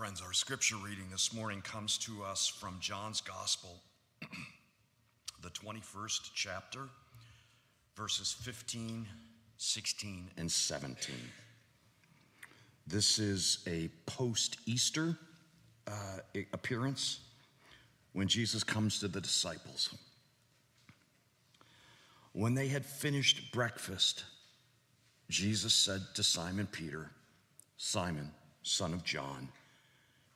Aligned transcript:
Friends, 0.00 0.22
our 0.22 0.32
scripture 0.32 0.76
reading 0.76 1.10
this 1.10 1.30
morning 1.34 1.60
comes 1.60 1.98
to 1.98 2.22
us 2.22 2.46
from 2.46 2.78
John's 2.80 3.20
Gospel, 3.20 3.82
the 5.42 5.50
21st 5.50 6.30
chapter, 6.34 6.88
verses 7.96 8.32
15, 8.32 9.06
16, 9.58 10.30
and 10.38 10.50
17. 10.50 11.14
This 12.86 13.18
is 13.18 13.58
a 13.66 13.90
post 14.06 14.56
Easter 14.64 15.18
uh, 15.86 16.20
appearance 16.54 17.20
when 18.14 18.26
Jesus 18.26 18.64
comes 18.64 19.00
to 19.00 19.08
the 19.08 19.20
disciples. 19.20 19.94
When 22.32 22.54
they 22.54 22.68
had 22.68 22.86
finished 22.86 23.52
breakfast, 23.52 24.24
Jesus 25.28 25.74
said 25.74 26.00
to 26.14 26.22
Simon 26.22 26.68
Peter, 26.72 27.10
Simon, 27.76 28.30
son 28.62 28.94
of 28.94 29.04
John, 29.04 29.50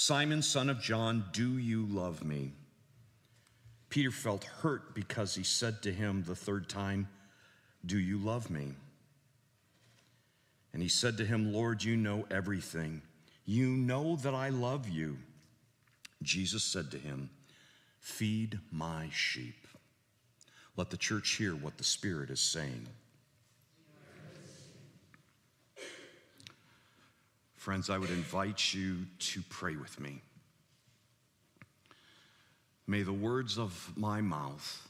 Simon, 0.00 0.42
son 0.42 0.70
of 0.70 0.80
John, 0.80 1.24
do 1.32 1.58
you 1.58 1.84
love 1.84 2.22
me? 2.22 2.52
Peter 3.90 4.12
felt 4.12 4.44
hurt 4.44 4.94
because 4.94 5.34
he 5.34 5.42
said 5.42 5.82
to 5.82 5.92
him 5.92 6.22
the 6.22 6.36
third 6.36 6.68
time, 6.68 7.08
Do 7.84 7.98
you 7.98 8.16
love 8.16 8.48
me? 8.48 8.74
And 10.72 10.80
he 10.80 10.88
said 10.88 11.16
to 11.16 11.24
him, 11.24 11.52
Lord, 11.52 11.82
you 11.82 11.96
know 11.96 12.26
everything. 12.30 13.02
You 13.44 13.70
know 13.70 14.14
that 14.22 14.36
I 14.36 14.50
love 14.50 14.88
you. 14.88 15.18
Jesus 16.22 16.62
said 16.62 16.92
to 16.92 16.96
him, 16.96 17.30
Feed 17.98 18.60
my 18.70 19.08
sheep. 19.12 19.66
Let 20.76 20.90
the 20.90 20.96
church 20.96 21.30
hear 21.30 21.56
what 21.56 21.76
the 21.76 21.82
Spirit 21.82 22.30
is 22.30 22.38
saying. 22.38 22.86
Friends, 27.58 27.90
I 27.90 27.98
would 27.98 28.10
invite 28.10 28.72
you 28.72 28.98
to 29.18 29.42
pray 29.50 29.74
with 29.74 29.98
me. 29.98 30.22
May 32.86 33.02
the 33.02 33.12
words 33.12 33.58
of 33.58 33.92
my 33.96 34.20
mouth 34.20 34.88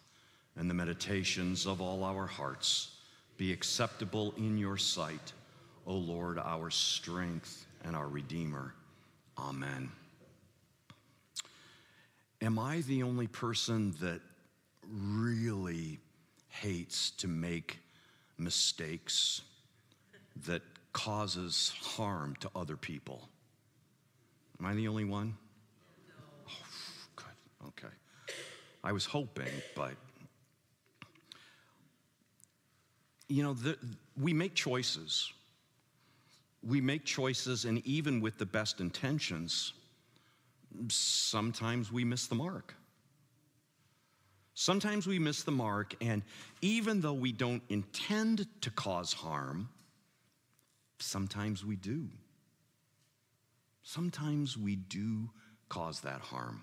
and 0.55 0.69
the 0.69 0.75
meditations 0.75 1.67
of 1.67 1.81
all 1.81 2.05
our 2.05 2.27
hearts 2.27 2.95
be 3.39 3.55
acceptable 3.55 4.35
in 4.37 4.59
your 4.59 4.77
sight, 4.77 5.33
O 5.87 5.95
Lord, 5.95 6.39
our 6.39 6.69
strength 6.69 7.65
and 7.85 7.97
our 7.97 8.07
Redeemer. 8.07 8.75
Amen. 9.39 9.91
Am 12.43 12.59
I 12.59 12.83
the 12.83 13.03
only 13.03 13.29
person 13.29 13.95
that 14.03 14.21
really 14.87 16.01
hates 16.49 17.13
to 17.13 17.29
make 17.29 17.79
mistakes 18.37 19.41
that 20.45 20.63
causes 20.93 21.73
harm 21.81 22.37
to 22.41 22.51
other 22.55 22.77
people. 22.77 23.29
Am 24.61 24.67
I 24.67 24.75
the 24.75 24.89
only 24.89 25.05
one? 25.05 25.37
Oh, 26.49 26.53
good. 27.17 27.69
Okay. 27.69 27.95
I 28.83 28.93
was 28.93 29.05
hoping, 29.05 29.51
but 29.75 29.93
you 33.29 33.43
know, 33.43 33.53
the, 33.55 33.77
we 34.21 34.33
make 34.33 34.55
choices. 34.55 35.33
We 36.63 36.81
make 36.81 37.05
choices, 37.05 37.65
and 37.65 37.87
even 37.87 38.21
with 38.21 38.39
the 38.39 38.47
best 38.47 38.81
intentions, 38.81 39.75
sometimes 40.89 41.93
we 41.93 42.05
miss 42.05 42.27
the 42.27 42.35
mark. 42.35 42.75
Sometimes 44.55 45.07
we 45.07 45.21
miss 45.21 45.45
the 45.45 45.53
mark, 45.53 45.95
and 46.01 46.23
even 46.63 47.01
though 47.01 47.13
we 47.13 47.31
don't 47.31 47.63
intend 47.69 48.47
to 48.63 48.71
cause 48.71 49.13
harm, 49.13 49.69
sometimes 50.99 51.65
we 51.65 51.77
do. 51.77 52.09
Sometimes 53.83 54.57
we 54.57 54.77
do 54.77 55.31
cause 55.69 56.01
that 56.01 56.21
harm. 56.21 56.63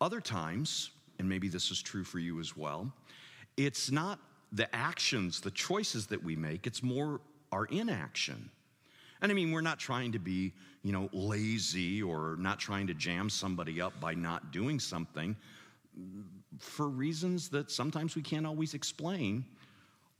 Other 0.00 0.20
times, 0.20 0.90
and 1.18 1.28
maybe 1.28 1.48
this 1.48 1.70
is 1.70 1.80
true 1.80 2.04
for 2.04 2.18
you 2.18 2.40
as 2.40 2.56
well, 2.56 2.92
it's 3.56 3.90
not 3.90 4.18
the 4.52 4.74
actions, 4.74 5.40
the 5.40 5.50
choices 5.50 6.06
that 6.08 6.22
we 6.22 6.36
make, 6.36 6.66
it's 6.66 6.82
more 6.82 7.20
our 7.52 7.66
inaction. 7.66 8.50
And 9.20 9.30
I 9.30 9.34
mean, 9.34 9.52
we're 9.52 9.60
not 9.60 9.78
trying 9.78 10.12
to 10.12 10.18
be, 10.18 10.52
you 10.82 10.92
know, 10.92 11.08
lazy 11.12 12.02
or 12.02 12.36
not 12.38 12.58
trying 12.58 12.86
to 12.88 12.94
jam 12.94 13.30
somebody 13.30 13.80
up 13.80 13.98
by 14.00 14.14
not 14.14 14.52
doing 14.52 14.80
something 14.80 15.36
for 16.58 16.88
reasons 16.88 17.48
that 17.50 17.70
sometimes 17.70 18.14
we 18.16 18.22
can't 18.22 18.46
always 18.46 18.74
explain, 18.74 19.44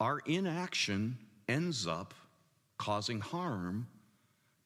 our 0.01 0.21
inaction 0.27 1.17
ends 1.49 1.87
up 1.87 2.15
causing 2.83 3.21
harm 3.21 3.87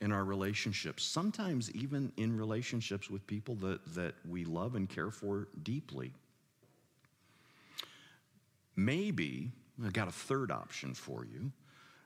in 0.01 0.11
our 0.11 0.25
relationships, 0.25 1.05
sometimes 1.05 1.71
even 1.73 2.11
in 2.17 2.35
relationships 2.35 3.11
with 3.11 3.27
people 3.27 3.55
that, 3.57 3.79
that 3.95 4.15
we 4.27 4.43
love 4.47 4.75
and 4.75 4.89
care 4.89 5.11
for 5.11 5.49
deeply. 5.63 6.11
Maybe, 8.75 9.53
I've 9.85 9.93
got 9.93 10.09
a 10.09 10.13
third 10.13 10.51
option 10.51 10.95
for 10.95 11.27
you 11.27 11.53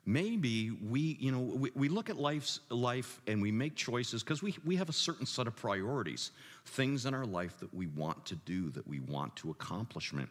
maybe 0.06 0.70
we 0.70 1.16
you 1.20 1.30
know 1.30 1.38
we, 1.38 1.70
we 1.74 1.88
look 1.88 2.08
at 2.08 2.16
life's 2.16 2.60
life 2.70 3.20
and 3.26 3.40
we 3.40 3.52
make 3.52 3.76
choices 3.76 4.22
because 4.22 4.42
we, 4.42 4.56
we 4.64 4.74
have 4.74 4.88
a 4.88 4.92
certain 4.94 5.26
set 5.26 5.46
of 5.46 5.54
priorities 5.54 6.30
things 6.64 7.04
in 7.04 7.12
our 7.12 7.26
life 7.26 7.60
that 7.60 7.72
we 7.74 7.86
want 7.88 8.24
to 8.24 8.34
do 8.34 8.70
that 8.70 8.86
we 8.88 8.98
want 9.00 9.34
to 9.36 9.50
accomplishment 9.50 10.28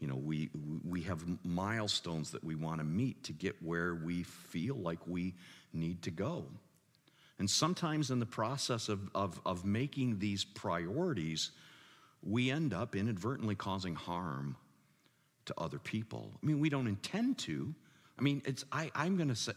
you 0.00 0.06
know 0.06 0.16
we 0.16 0.50
we 0.84 1.02
have 1.02 1.24
milestones 1.44 2.30
that 2.32 2.44
we 2.44 2.54
want 2.54 2.78
to 2.80 2.84
meet 2.84 3.24
to 3.24 3.32
get 3.32 3.62
where 3.62 3.94
we 3.94 4.22
feel 4.22 4.76
like 4.76 4.98
we 5.06 5.34
need 5.72 6.02
to 6.02 6.10
go. 6.10 6.46
And 7.38 7.48
sometimes 7.48 8.10
in 8.10 8.18
the 8.18 8.26
process 8.26 8.88
of, 8.88 9.10
of, 9.14 9.40
of 9.46 9.64
making 9.64 10.18
these 10.18 10.44
priorities 10.44 11.50
we 12.22 12.50
end 12.50 12.74
up 12.74 12.96
inadvertently 12.96 13.54
causing 13.54 13.94
harm 13.94 14.56
to 15.44 15.54
other 15.56 15.78
people. 15.78 16.32
I 16.42 16.46
mean 16.46 16.60
we 16.60 16.68
don't 16.68 16.88
intend 16.88 17.38
to. 17.38 17.74
I 18.18 18.22
mean, 18.22 18.42
it's, 18.44 18.64
I, 18.72 18.90
I'm 18.94 19.16
going 19.16 19.28
to 19.28 19.36
say, 19.36 19.52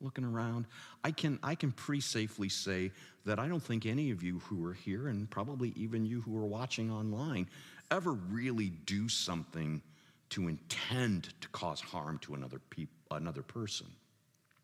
looking 0.00 0.24
around, 0.24 0.66
I 1.02 1.10
can, 1.10 1.38
I 1.42 1.54
can 1.56 1.72
pretty 1.72 2.00
safely 2.00 2.48
say 2.48 2.92
that 3.24 3.38
I 3.38 3.48
don't 3.48 3.62
think 3.62 3.84
any 3.84 4.12
of 4.12 4.22
you 4.22 4.38
who 4.38 4.64
are 4.66 4.72
here, 4.72 5.08
and 5.08 5.28
probably 5.28 5.72
even 5.76 6.06
you 6.06 6.20
who 6.20 6.38
are 6.38 6.46
watching 6.46 6.90
online, 6.90 7.48
ever 7.90 8.12
really 8.12 8.70
do 8.70 9.08
something 9.08 9.82
to 10.30 10.48
intend 10.48 11.32
to 11.40 11.48
cause 11.48 11.80
harm 11.80 12.18
to 12.18 12.34
another, 12.34 12.60
peop- 12.70 12.90
another 13.10 13.42
person. 13.42 13.86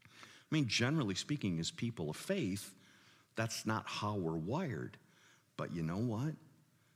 I 0.05 0.55
mean, 0.55 0.69
generally 0.69 1.15
speaking, 1.15 1.59
as 1.59 1.71
people 1.71 2.11
of 2.11 2.17
faith, 2.17 2.75
that's 3.34 3.67
not 3.67 3.84
how 3.87 4.15
we're 4.15 4.37
wired. 4.37 4.97
But 5.57 5.73
you 5.75 5.83
know 5.83 5.99
what? 5.99 6.34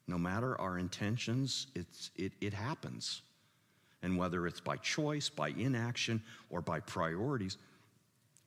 No 0.06 0.18
matter 0.18 0.58
our 0.60 0.78
intentions, 0.78 1.66
it's, 1.74 2.10
it, 2.16 2.32
it 2.40 2.52
happens. 2.52 3.22
And 4.02 4.16
whether 4.16 4.46
it's 4.46 4.60
by 4.60 4.76
choice, 4.76 5.28
by 5.28 5.48
inaction, 5.48 6.22
or 6.50 6.60
by 6.60 6.80
priorities, 6.80 7.56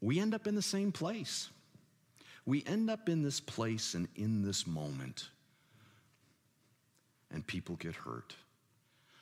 we 0.02 0.20
end 0.20 0.34
up 0.34 0.48
in 0.48 0.56
the 0.56 0.62
same 0.62 0.92
place. 0.92 1.50
We 2.46 2.64
end 2.66 2.90
up 2.90 3.10
in 3.10 3.22
this 3.22 3.40
place 3.40 3.94
and 3.94 4.08
in 4.16 4.44
this 4.44 4.66
moment, 4.66 5.30
and 7.34 7.46
people 7.46 7.76
get 7.76 7.96
hurt. 7.96 8.36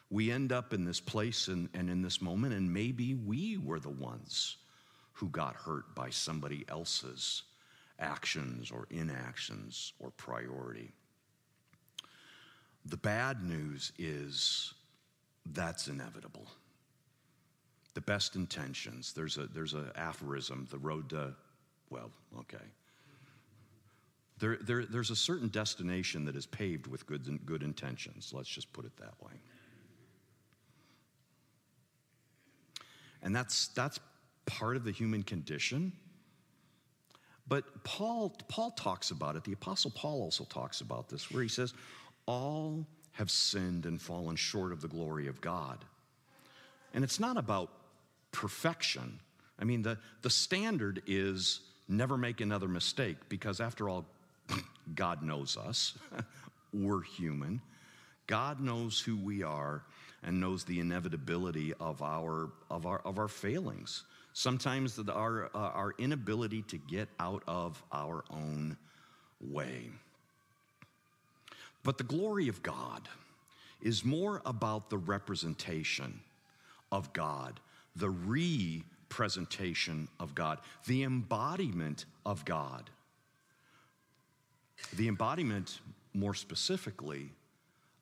We 0.09 0.31
end 0.31 0.51
up 0.51 0.73
in 0.73 0.85
this 0.85 1.00
place 1.00 1.47
and, 1.47 1.69
and 1.73 1.89
in 1.89 2.01
this 2.01 2.21
moment, 2.21 2.53
and 2.53 2.73
maybe 2.73 3.13
we 3.13 3.57
were 3.57 3.79
the 3.79 3.89
ones 3.89 4.57
who 5.13 5.29
got 5.29 5.56
hurt 5.56 5.94
by 5.95 6.09
somebody 6.09 6.65
else's 6.67 7.44
actions 8.00 8.71
or 8.71 8.88
inactions 8.89 9.94
or 10.00 10.09
priority. 10.11 10.91
The 12.85 12.97
bad 12.97 13.44
news 13.44 13.91
is 14.00 14.73
that's 15.45 15.88
inevitable. 15.88 16.47
The 17.94 18.01
best 18.01 18.35
intentions, 18.35 19.13
there's 19.13 19.38
a 19.38 19.47
there's 19.47 19.73
an 19.73 19.91
aphorism, 19.95 20.67
the 20.71 20.77
road 20.77 21.09
to, 21.09 21.35
well, 21.89 22.11
okay. 22.39 22.57
There, 24.39 24.57
there, 24.62 24.86
there's 24.86 25.12
a 25.12 25.15
certain 25.15 25.50
destination 25.50 26.25
that 26.25 26.36
is 26.36 26.45
paved 26.45 26.88
with 26.88 27.06
good, 27.06 27.45
good 27.45 27.63
intentions. 27.63 28.31
Let's 28.33 28.50
just 28.50 28.71
put 28.74 28.86
it 28.86 28.95
that 28.97 29.13
way. 29.21 29.33
And 33.21 33.36
that's, 33.36 33.68
that's 33.69 34.00
part 34.45 34.77
of 34.77 34.83
the 34.83 34.91
human 34.91 35.24
condition. 35.24 35.91
But 37.47 37.83
Paul, 37.83 38.36
Paul 38.47 38.71
talks 38.71 39.12
about 39.12 39.36
it. 39.36 39.44
The 39.44 39.53
Apostle 39.53 39.91
Paul 39.91 40.21
also 40.21 40.45
talks 40.45 40.81
about 40.81 41.09
this, 41.09 41.31
where 41.31 41.44
he 41.44 41.50
says, 41.50 41.74
All 42.25 42.85
have 43.13 43.30
sinned 43.30 43.85
and 43.85 44.01
fallen 44.01 44.35
short 44.35 44.71
of 44.71 44.81
the 44.81 44.88
glory 44.88 45.27
of 45.27 45.42
God. 45.42 45.83
And 46.94 47.03
it's 47.03 47.19
not 47.19 47.38
about 47.38 47.71
perfection. 48.31 49.19
I 49.59 49.65
mean, 49.65 49.81
the, 49.81 49.97
the 50.21 50.30
standard 50.30 51.01
is 51.07 51.62
never 51.88 52.18
make 52.18 52.39
another 52.39 52.68
mistake 52.68 53.18
because, 53.27 53.59
after 53.59 53.89
all, 53.89 54.06
God 54.96 55.22
knows 55.24 55.57
us. 55.57 55.94
We're 56.74 57.01
human. 57.01 57.62
God 58.28 58.60
knows 58.60 59.00
who 59.00 59.18
we 59.18 59.44
are 59.44 59.84
and 60.24 60.40
knows 60.40 60.63
the 60.63 60.80
inevitability 60.80 61.74
of 61.80 62.01
our, 62.01 62.50
of 62.69 62.86
our, 62.86 63.00
of 63.00 63.18
our 63.18 63.28
failings. 63.28 64.04
Sometimes 64.34 64.96
the, 64.96 65.12
our, 65.12 65.46
uh, 65.56 65.57
our 65.57 65.94
inability 65.98 66.62
to 66.63 66.78
get 66.78 67.10
out 67.19 67.44
of 67.48 67.81
our 67.92 68.24
own 68.30 68.78
way. 69.42 69.90
But 71.84 71.98
the 71.98 72.04
glory 72.04 72.48
of 72.48 72.62
God 72.62 73.07
is 73.81 74.04
more 74.04 74.42
about 74.45 74.90
the 74.90 74.98
representation 74.98 76.19
of 76.92 77.13
God, 77.13 77.60
the 77.95 78.10
representation 78.10 80.07
of 80.19 80.36
God, 80.36 80.60
the 80.86 81.04
embodiment 81.04 82.06
of 82.25 82.45
God. 82.45 82.90
The 84.96 85.08
embodiment, 85.08 85.80
more 86.14 86.34
specifically, 86.34 87.30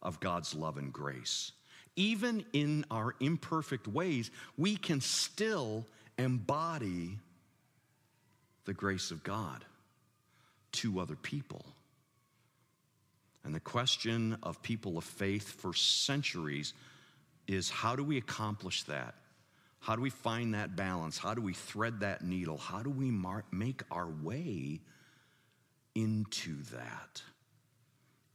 of 0.01 0.19
God's 0.19 0.53
love 0.53 0.77
and 0.77 0.91
grace. 0.93 1.51
Even 1.95 2.45
in 2.53 2.85
our 2.91 3.15
imperfect 3.19 3.87
ways, 3.87 4.29
we 4.57 4.77
can 4.77 5.01
still 5.01 5.85
embody 6.17 7.17
the 8.65 8.73
grace 8.73 9.11
of 9.11 9.23
God 9.23 9.65
to 10.73 10.99
other 10.99 11.15
people. 11.15 11.65
And 13.43 13.55
the 13.55 13.59
question 13.59 14.37
of 14.43 14.61
people 14.61 14.97
of 14.97 15.03
faith 15.03 15.59
for 15.61 15.73
centuries 15.73 16.73
is 17.47 17.69
how 17.69 17.95
do 17.95 18.03
we 18.03 18.17
accomplish 18.17 18.83
that? 18.83 19.15
How 19.79 19.95
do 19.95 20.01
we 20.01 20.09
find 20.09 20.53
that 20.53 20.75
balance? 20.75 21.17
How 21.17 21.33
do 21.33 21.41
we 21.41 21.53
thread 21.53 22.01
that 22.01 22.23
needle? 22.23 22.57
How 22.57 22.83
do 22.83 22.89
we 22.89 23.09
mar- 23.09 23.45
make 23.51 23.83
our 23.89 24.07
way 24.21 24.81
into 25.97 26.61
that? 26.71 27.23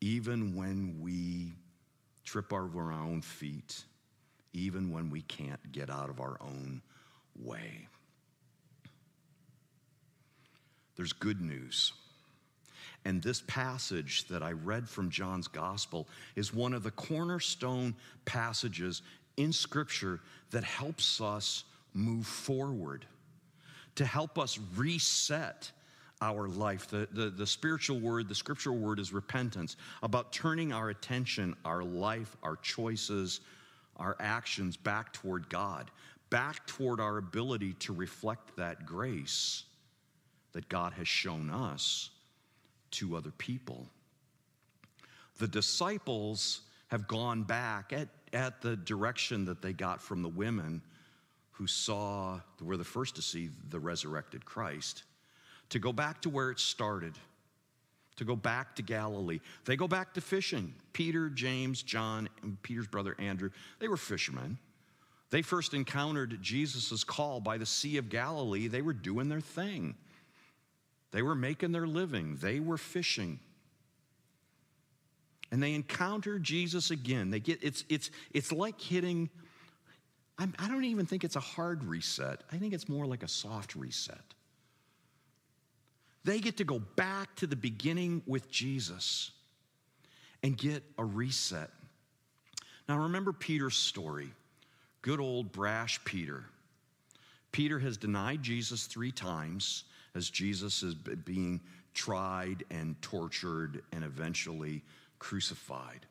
Even 0.00 0.56
when 0.56 0.98
we 1.00 1.52
trip 2.24 2.52
over 2.52 2.92
our 2.92 3.00
own 3.00 3.22
feet, 3.22 3.84
even 4.52 4.90
when 4.90 5.10
we 5.10 5.22
can't 5.22 5.70
get 5.70 5.88
out 5.88 6.10
of 6.10 6.20
our 6.20 6.36
own 6.40 6.82
way. 7.38 7.86
There's 10.96 11.12
good 11.12 11.40
news. 11.40 11.92
And 13.04 13.22
this 13.22 13.42
passage 13.46 14.26
that 14.28 14.42
I 14.42 14.52
read 14.52 14.88
from 14.88 15.08
John's 15.08 15.48
gospel 15.48 16.08
is 16.34 16.52
one 16.52 16.74
of 16.74 16.82
the 16.82 16.90
cornerstone 16.90 17.94
passages 18.24 19.02
in 19.36 19.52
Scripture 19.52 20.20
that 20.50 20.64
helps 20.64 21.20
us 21.20 21.64
move 21.94 22.26
forward, 22.26 23.06
to 23.94 24.04
help 24.04 24.38
us 24.38 24.58
reset 24.76 25.70
our 26.22 26.48
life. 26.48 26.88
The, 26.88 27.08
the, 27.12 27.30
the 27.30 27.46
spiritual 27.46 27.98
word, 27.98 28.28
the 28.28 28.34
scriptural 28.34 28.78
word 28.78 29.00
is 29.00 29.12
repentance, 29.12 29.76
about 30.02 30.32
turning 30.32 30.72
our 30.72 30.90
attention, 30.90 31.56
our 31.64 31.82
life, 31.82 32.36
our 32.42 32.56
choices, 32.56 33.40
our 33.96 34.16
actions 34.20 34.76
back 34.76 35.12
toward 35.12 35.48
God, 35.48 35.90
back 36.30 36.64
toward 36.66 37.00
our 37.00 37.18
ability 37.18 37.74
to 37.74 37.92
reflect 37.92 38.56
that 38.56 38.86
grace 38.86 39.64
that 40.52 40.68
God 40.68 40.92
has 40.94 41.08
shown 41.08 41.50
us 41.50 42.10
to 42.92 43.16
other 43.16 43.32
people. 43.32 43.86
The 45.38 45.48
disciples 45.48 46.60
have 46.88 47.08
gone 47.08 47.42
back 47.42 47.92
at, 47.92 48.08
at 48.32 48.60
the 48.60 48.76
direction 48.76 49.46
that 49.46 49.60
they 49.60 49.72
got 49.72 50.00
from 50.00 50.22
the 50.22 50.28
women 50.28 50.82
who 51.52 51.66
saw, 51.66 52.40
were 52.60 52.76
the 52.76 52.84
first 52.84 53.16
to 53.16 53.22
see 53.22 53.50
the 53.70 53.80
resurrected 53.80 54.44
Christ, 54.44 55.04
to 55.72 55.78
go 55.78 55.92
back 55.92 56.20
to 56.20 56.28
where 56.28 56.50
it 56.50 56.60
started, 56.60 57.14
to 58.16 58.24
go 58.24 58.36
back 58.36 58.76
to 58.76 58.82
Galilee. 58.82 59.40
They 59.64 59.74
go 59.74 59.88
back 59.88 60.12
to 60.14 60.20
fishing. 60.20 60.74
Peter, 60.92 61.30
James, 61.30 61.82
John, 61.82 62.28
and 62.42 62.62
Peter's 62.62 62.86
brother 62.86 63.16
Andrew, 63.18 63.48
they 63.78 63.88
were 63.88 63.96
fishermen. 63.96 64.58
They 65.30 65.40
first 65.40 65.72
encountered 65.72 66.42
Jesus' 66.42 67.04
call 67.04 67.40
by 67.40 67.56
the 67.56 67.64
Sea 67.64 67.96
of 67.96 68.10
Galilee. 68.10 68.68
They 68.68 68.82
were 68.82 68.92
doing 68.92 69.30
their 69.30 69.40
thing. 69.40 69.94
They 71.10 71.22
were 71.22 71.34
making 71.34 71.72
their 71.72 71.86
living, 71.86 72.36
they 72.36 72.60
were 72.60 72.78
fishing. 72.78 73.40
And 75.50 75.62
they 75.62 75.74
encounter 75.74 76.38
Jesus 76.38 76.90
again. 76.90 77.30
They 77.30 77.40
get 77.40 77.62
it's 77.62 77.84
it's 77.90 78.10
it's 78.30 78.52
like 78.52 78.80
hitting. 78.80 79.28
I'm, 80.38 80.54
I 80.58 80.66
do 80.66 80.74
not 80.74 80.84
even 80.84 81.04
think 81.04 81.24
it's 81.24 81.36
a 81.36 81.40
hard 81.40 81.84
reset. 81.84 82.42
I 82.50 82.56
think 82.56 82.72
it's 82.72 82.88
more 82.88 83.04
like 83.04 83.22
a 83.22 83.28
soft 83.28 83.74
reset. 83.74 84.34
They 86.24 86.38
get 86.38 86.58
to 86.58 86.64
go 86.64 86.78
back 86.78 87.34
to 87.36 87.46
the 87.46 87.56
beginning 87.56 88.22
with 88.26 88.50
Jesus 88.50 89.32
and 90.42 90.56
get 90.56 90.82
a 90.98 91.04
reset. 91.04 91.70
Now, 92.88 92.98
remember 92.98 93.32
Peter's 93.32 93.76
story. 93.76 94.30
Good 95.02 95.20
old 95.20 95.52
brash 95.52 96.02
Peter. 96.04 96.44
Peter 97.50 97.78
has 97.78 97.96
denied 97.96 98.42
Jesus 98.42 98.86
three 98.86 99.12
times 99.12 99.84
as 100.14 100.30
Jesus 100.30 100.82
is 100.82 100.94
being 100.94 101.60
tried 101.94 102.64
and 102.70 103.00
tortured 103.02 103.82
and 103.92 104.04
eventually 104.04 104.82
crucified. 105.18 106.06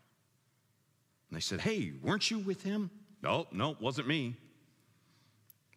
And 1.29 1.37
they 1.37 1.41
said, 1.41 1.61
Hey, 1.61 1.93
weren't 2.01 2.29
you 2.29 2.39
with 2.39 2.61
him? 2.61 2.91
No, 3.23 3.47
no, 3.51 3.75
wasn't 3.79 4.07
me. 4.07 4.35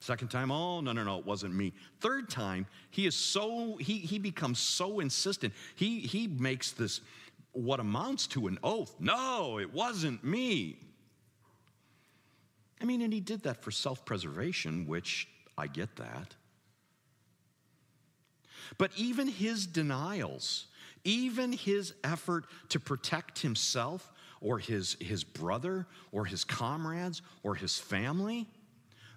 Second 0.05 0.29
time, 0.29 0.51
oh, 0.51 0.83
no, 0.83 0.93
no, 0.93 1.03
no, 1.03 1.19
it 1.19 1.25
wasn't 1.25 1.55
me. 1.55 1.73
Third 2.01 2.29
time, 2.29 2.67
he 2.91 3.06
is 3.06 3.17
so, 3.17 3.77
he, 3.77 3.97
he 3.97 4.19
becomes 4.19 4.59
so 4.59 5.01
insistent. 5.01 5.55
He, 5.77 6.01
he 6.01 6.27
makes 6.27 6.73
this 6.73 7.01
what 7.53 7.81
amounts 7.81 8.27
to 8.27 8.47
an 8.47 8.59
oath. 8.62 8.95
No, 9.01 9.59
it 9.59 9.73
wasn't 9.73 10.23
me. 10.23 10.77
I 12.83 12.85
mean, 12.85 13.01
and 13.01 13.15
he 13.15 13.21
did 13.21 13.45
that 13.45 13.62
for 13.62 13.71
self 13.71 14.05
preservation, 14.05 14.87
which 14.87 15.27
I 15.56 15.69
get 15.69 15.97
that. 15.97 16.35
But 18.77 18.91
even 18.99 19.27
his 19.27 19.67
denials, 19.67 20.67
even 21.05 21.51
his 21.51 21.95
effort 22.05 22.45
to 22.69 22.79
protect 22.79 23.39
himself 23.39 24.13
or 24.43 24.58
his, 24.58 24.99
his 25.01 25.25
brother 25.25 25.87
or 26.13 26.27
his 26.27 26.44
comrades 26.44 27.23
or 27.43 27.55
his 27.55 27.79
family, 27.79 28.46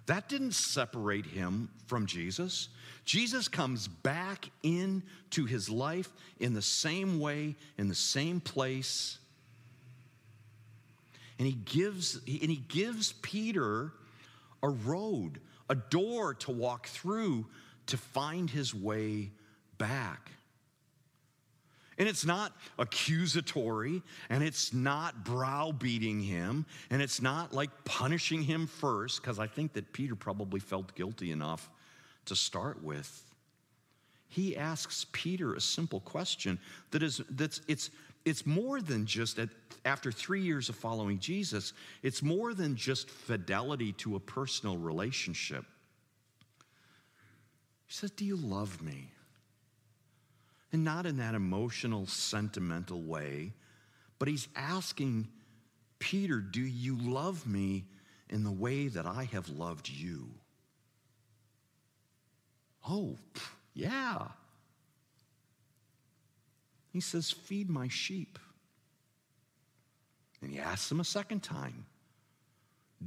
that 0.08 0.26
didn't 0.28 0.52
separate 0.52 1.26
him 1.26 1.68
from 1.86 2.06
Jesus. 2.06 2.68
Jesus 3.04 3.46
comes 3.46 3.88
back 3.88 4.50
into 4.62 5.44
his 5.44 5.68
life 5.68 6.08
in 6.40 6.54
the 6.54 6.62
same 6.62 7.20
way, 7.20 7.56
in 7.76 7.88
the 7.88 7.94
same 7.94 8.40
place. 8.40 9.18
And 11.38 11.46
he 11.46 11.52
gives, 11.52 12.16
and 12.26 12.50
he 12.50 12.62
gives 12.68 13.12
Peter 13.20 13.92
a 14.62 14.70
road, 14.70 15.40
a 15.68 15.74
door 15.74 16.32
to 16.34 16.52
walk 16.52 16.86
through 16.86 17.46
to 17.88 17.98
find 17.98 18.48
his 18.48 18.74
way 18.74 19.30
back. 19.76 20.32
And 21.98 22.08
it's 22.08 22.24
not 22.24 22.52
accusatory, 22.78 24.02
and 24.30 24.42
it's 24.42 24.72
not 24.72 25.24
browbeating 25.24 26.20
him, 26.20 26.64
and 26.90 27.02
it's 27.02 27.20
not 27.20 27.52
like 27.52 27.70
punishing 27.84 28.42
him 28.42 28.68
first, 28.68 29.20
because 29.20 29.38
I 29.38 29.48
think 29.48 29.72
that 29.72 29.92
Peter 29.92 30.14
probably 30.14 30.60
felt 30.60 30.94
guilty 30.94 31.32
enough 31.32 31.68
to 32.26 32.36
start 32.36 32.82
with. 32.82 33.24
He 34.28 34.56
asks 34.56 35.06
Peter 35.10 35.54
a 35.54 35.60
simple 35.60 36.00
question 36.00 36.58
that 36.92 37.02
is 37.02 37.20
that's 37.30 37.62
it's 37.66 37.90
it's 38.24 38.46
more 38.46 38.80
than 38.80 39.06
just 39.06 39.38
at, 39.38 39.48
after 39.84 40.12
three 40.12 40.42
years 40.42 40.68
of 40.68 40.76
following 40.76 41.18
Jesus, 41.18 41.72
it's 42.02 42.22
more 42.22 42.52
than 42.52 42.76
just 42.76 43.08
fidelity 43.08 43.92
to 43.92 44.16
a 44.16 44.20
personal 44.20 44.76
relationship. 44.76 45.64
He 47.86 47.94
says, 47.94 48.10
Do 48.10 48.24
you 48.24 48.36
love 48.36 48.82
me? 48.82 49.08
And 50.72 50.84
not 50.84 51.06
in 51.06 51.16
that 51.16 51.34
emotional, 51.34 52.06
sentimental 52.06 53.00
way, 53.00 53.52
but 54.18 54.28
he's 54.28 54.48
asking 54.54 55.28
Peter, 55.98 56.40
Do 56.40 56.60
you 56.60 56.96
love 56.96 57.46
me 57.46 57.86
in 58.28 58.44
the 58.44 58.50
way 58.50 58.88
that 58.88 59.06
I 59.06 59.24
have 59.32 59.48
loved 59.48 59.88
you? 59.88 60.28
Oh, 62.88 63.16
yeah. 63.74 64.28
He 66.92 67.00
says, 67.00 67.30
Feed 67.30 67.70
my 67.70 67.88
sheep. 67.88 68.38
And 70.40 70.50
he 70.50 70.58
asks 70.58 70.90
him 70.90 71.00
a 71.00 71.04
second 71.04 71.42
time, 71.42 71.86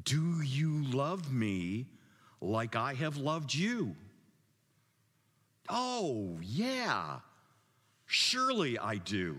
Do 0.04 0.42
you 0.42 0.84
love 0.92 1.32
me 1.32 1.88
like 2.42 2.76
I 2.76 2.94
have 2.96 3.18
loved 3.18 3.54
you? 3.54 3.96
Oh, 5.70 6.38
yeah, 6.42 7.20
surely 8.12 8.78
I 8.78 8.96
do. 8.98 9.38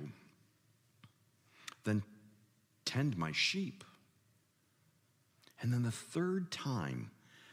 Then 1.85 2.03
tend 2.85 3.17
my 3.17 3.33
sheep. 3.33 3.85
And 5.61 5.73
then 5.73 5.83
the 5.83 5.91
third 5.91 6.51
time, 6.51 7.11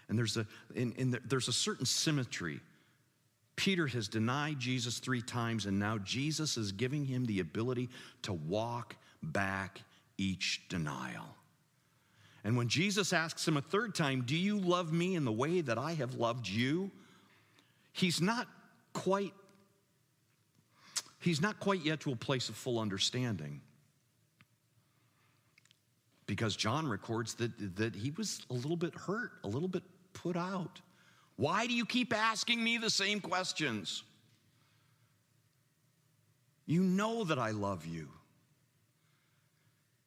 and 0.08 0.18
there's 0.18 0.38
a, 0.38 0.48
in, 0.74 0.94
in 0.94 1.12
the, 1.12 1.20
there's 1.26 1.48
a 1.48 1.54
certain 1.54 1.86
symmetry. 1.86 2.60
Peter 3.56 3.86
has 3.88 4.08
denied 4.08 4.60
Jesus 4.60 5.00
three 5.00 5.22
times, 5.22 5.66
and 5.66 5.78
now 5.78 5.98
Jesus 6.00 6.58
is 6.58 6.72
giving 6.72 7.06
him 7.06 7.26
the 7.26 7.40
ability 7.40 7.90
to 8.24 8.34
walk 8.34 8.96
back 9.22 9.82
each 10.18 10.68
denial. 10.70 11.36
And 12.44 12.56
when 12.56 12.70
Jesus 12.70 13.12
asks 13.14 13.48
him 13.48 13.58
a 13.58 13.62
third 13.62 13.94
time, 13.94 14.24
Do 14.26 14.36
you 14.36 14.58
love 14.58 14.94
me 14.94 15.16
in 15.16 15.26
the 15.26 15.32
way 15.32 15.62
that 15.62 15.78
I 15.78 15.94
have 15.94 16.16
loved 16.16 16.48
you? 16.48 16.90
He's 17.92 18.22
not 18.22 18.48
quite, 18.94 19.34
he's 21.20 21.42
not 21.42 21.60
quite 21.60 21.84
yet 21.86 22.00
to 22.02 22.12
a 22.12 22.16
place 22.16 22.50
of 22.50 22.56
full 22.56 22.80
understanding. 22.80 23.62
Because 26.26 26.56
John 26.56 26.88
records 26.88 27.34
that, 27.36 27.76
that 27.78 27.96
he 27.96 28.12
was 28.12 28.42
a 28.50 28.54
little 28.54 28.78
bit 28.78 28.94
hurt, 28.94 29.32
a 29.44 29.48
little 29.48 29.68
bit 29.68 29.84
put 30.14 30.38
out. 30.38 30.80
Why 31.38 31.66
do 31.68 31.74
you 31.74 31.86
keep 31.86 32.14
asking 32.14 32.64
me 32.64 32.78
the 32.78 32.90
same 32.90 33.20
questions? 33.20 34.04
You 36.66 36.84
know 36.84 37.24
that 37.24 37.40
I 37.40 37.52
love 37.52 37.86
you. 37.86 38.10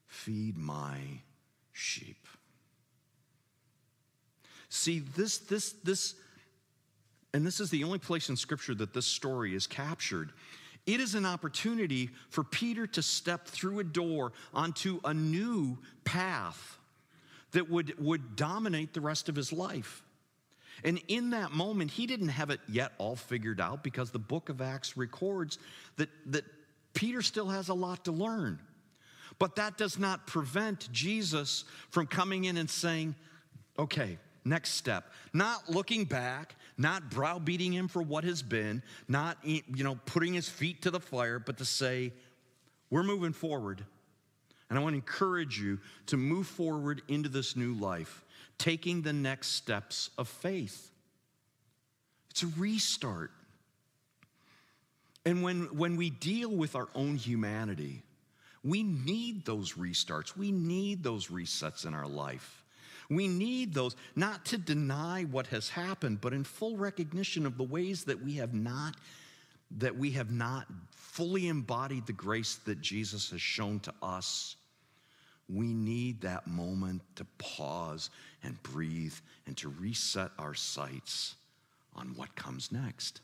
Feed 0.07 0.57
my 0.57 0.99
sheep. 1.73 2.29
See, 4.69 5.01
this, 5.01 5.39
this, 5.39 5.73
this, 5.85 6.15
and 7.35 7.45
this 7.45 7.59
is 7.59 7.69
the 7.71 7.83
only 7.83 7.99
place 7.99 8.29
in 8.29 8.37
Scripture 8.37 8.75
that 8.77 8.95
this 8.95 9.07
story 9.07 9.55
is 9.55 9.67
captured. 9.67 10.33
It 10.87 11.01
is 11.01 11.15
an 11.15 11.25
opportunity 11.25 12.11
for 12.29 12.43
Peter 12.43 12.87
to 12.89 13.03
step 13.03 13.47
through 13.47 13.79
a 13.79 13.85
door 13.85 14.33
onto 14.53 15.01
a 15.05 15.15
new 15.15 15.79
path 16.05 16.79
that 17.53 17.71
would, 17.71 17.99
would 17.99 18.35
dominate 18.35 18.93
the 18.93 19.01
rest 19.01 19.29
of 19.29 19.37
his 19.37 19.53
life. 19.53 20.03
And 20.85 21.01
in 21.07 21.31
that 21.31 21.53
moment, 21.53 21.91
he 21.91 22.07
didn't 22.07 22.29
have 22.29 22.51
it 22.51 22.61
yet 22.69 22.93
all 22.99 23.15
figured 23.15 23.61
out 23.61 23.85
because 23.85 24.11
the 24.11 24.19
book 24.19 24.49
of 24.49 24.61
Acts 24.61 24.97
records 24.97 25.59
that, 25.97 26.09
that 26.27 26.45
Peter 26.95 27.23
still 27.23 27.49
has 27.49 27.69
a 27.69 27.75
lot 27.75 28.05
to 28.07 28.13
learn. 28.13 28.59
But 29.39 29.57
that 29.57 29.79
does 29.79 29.99
not 29.99 30.27
prevent 30.27 30.91
Jesus 30.93 31.65
from 31.91 32.07
coming 32.07 32.45
in 32.45 32.57
and 32.57 32.69
saying, 32.69 33.15
okay, 33.79 34.19
next 34.45 34.75
step. 34.75 35.05
Not 35.33 35.69
looking 35.69 36.05
back, 36.05 36.57
not 36.77 37.11
browbeating 37.11 37.73
him 37.73 37.89
for 37.89 38.03
what 38.03 38.25
has 38.25 38.43
been, 38.43 38.83
not 39.09 39.39
you 39.45 39.63
know 39.85 39.99
putting 40.07 40.35
his 40.35 40.49
feet 40.49 40.83
to 40.83 40.91
the 40.91 41.01
fire, 41.01 41.39
but 41.39 41.59
to 41.59 41.65
say, 41.65 42.13
we're 42.91 43.03
moving 43.03 43.33
forward. 43.33 43.85
And 44.69 44.79
I 44.79 44.83
want 44.83 44.95
to 44.95 44.97
encourage 44.97 45.61
you 45.61 45.79
to 46.07 46.17
move 46.17 46.47
forward 46.47 47.03
into 47.09 47.29
this 47.29 47.57
new 47.57 47.75
life, 47.75 48.25
taking 48.57 49.03
the 49.03 49.13
next 49.13 49.49
steps 49.49 50.09
of 50.17 50.29
faith. 50.29 50.91
It's 52.31 52.43
a 52.43 52.47
restart. 52.59 53.31
And 55.27 55.43
when, 55.43 55.65
when 55.77 55.97
we 55.97 56.09
deal 56.09 56.51
with 56.51 56.75
our 56.75 56.89
own 56.95 57.17
humanity, 57.17 58.03
we 58.65 58.83
need 58.83 59.45
those 59.45 59.75
restarts. 59.75 60.37
We 60.37 60.53
need 60.53 61.03
those 61.03 61.27
resets 61.27 61.87
in 61.87 61.95
our 61.95 62.07
life. 62.07 62.62
We 63.15 63.29
need 63.29 63.75
those, 63.75 63.97
not 64.17 64.45
to 64.47 64.59
deny 64.59 65.25
what 65.25 65.47
has 65.49 65.69
happened, 65.69 66.21
but 66.21 66.33
in 66.33 66.45
full 66.45 66.77
recognition 66.77 67.47
of 67.47 67.59
the 67.59 67.65
ways 67.65 68.05
that 68.05 68.23
we 68.23 68.35
have 68.37 68.55
not 68.55 68.97
that 69.79 69.97
we 69.97 70.11
have 70.11 70.31
not 70.31 70.67
fully 70.91 71.49
embodied 71.49 72.07
the 72.07 72.13
grace 72.13 72.57
that 72.67 72.81
Jesus 72.83 73.31
has 73.31 73.41
shown 73.41 73.81
to 73.81 73.95
us. 74.03 74.57
We 75.49 75.73
need 75.73 76.21
that 76.23 76.47
moment 76.47 77.03
to 77.17 77.25
pause 77.39 78.11
and 78.43 78.63
breathe 78.63 79.15
and 79.47 79.57
to 79.59 79.71
reset 79.71 80.31
our 80.39 80.55
sights 80.55 81.37
on 81.95 82.09
what 82.17 82.35
comes 82.37 82.71
next. 82.71 83.23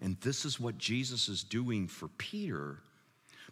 And 0.00 0.16
this 0.20 0.44
is 0.44 0.60
what 0.60 0.78
Jesus 0.78 1.28
is 1.28 1.42
doing 1.42 1.88
for 1.88 2.08
Peter 2.18 2.78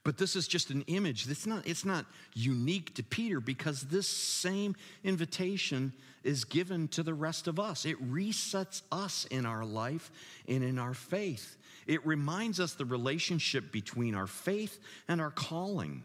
but 0.05 0.19
this 0.19 0.37
is 0.37 0.47
just 0.47 0.71
an 0.71 0.83
image. 0.83 1.29
It's 1.29 1.47
not, 1.47 1.67
it's 1.67 1.85
not 1.85 2.05
unique 2.35 2.95
to 2.97 3.03
Peter 3.03 3.41
because 3.41 3.83
this 3.83 4.07
same 4.07 4.77
invitation 5.03 5.95
is 6.23 6.45
given 6.45 6.89
to 6.89 7.03
the 7.03 7.15
rest 7.15 7.49
of 7.49 7.59
us. 7.59 7.85
It 7.87 8.01
resets 8.13 8.83
us 8.93 9.27
in 9.31 9.47
our 9.47 9.65
life 9.65 10.11
and 10.47 10.63
in 10.63 10.79
our 10.79 10.95
faith. 10.95 11.57
It 11.87 12.07
reminds 12.07 12.61
us 12.61 12.75
the 12.75 12.85
relationship 12.85 13.73
between 13.73 14.15
our 14.15 14.27
faith 14.27 14.79
and 15.09 15.21
our 15.21 15.31
calling. 15.31 16.03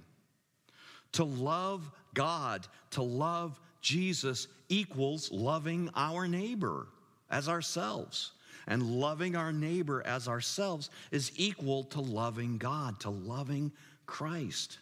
To 1.13 1.23
love 1.23 1.89
God, 2.13 2.67
to 2.91 3.01
love 3.01 3.59
Jesus 3.81 4.47
equals 4.69 5.31
loving 5.31 5.89
our 5.95 6.27
neighbor 6.27 6.87
as 7.29 7.49
ourselves. 7.49 8.31
And 8.67 8.83
loving 8.83 9.35
our 9.35 9.51
neighbor 9.51 10.05
as 10.05 10.27
ourselves 10.27 10.91
is 11.11 11.31
equal 11.37 11.85
to 11.85 12.01
loving 12.01 12.59
God, 12.59 12.99
to 12.99 13.09
loving 13.09 13.71
Christ. 14.09 14.79